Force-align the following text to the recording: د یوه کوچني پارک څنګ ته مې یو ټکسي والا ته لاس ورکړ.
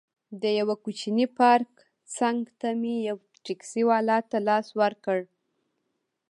د 0.41 0.43
یوه 0.59 0.75
کوچني 0.83 1.25
پارک 1.37 1.71
څنګ 2.17 2.39
ته 2.59 2.69
مې 2.81 2.95
یو 3.09 3.17
ټکسي 3.45 3.81
والا 3.89 4.17
ته 4.29 4.37
لاس 4.47 4.67
ورکړ. 4.81 5.19